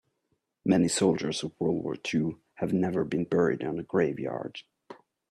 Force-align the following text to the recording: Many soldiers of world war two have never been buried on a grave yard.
Many 0.65 0.87
soldiers 0.87 1.43
of 1.43 1.51
world 1.59 1.83
war 1.83 1.95
two 1.95 2.41
have 2.55 2.73
never 2.73 3.05
been 3.05 3.23
buried 3.23 3.63
on 3.63 3.77
a 3.77 3.83
grave 3.83 4.17
yard. 4.19 4.63